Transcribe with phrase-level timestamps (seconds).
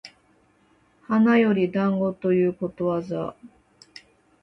[1.03, 3.35] 花より団子ということわざ